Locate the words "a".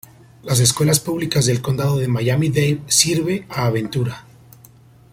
3.51-3.67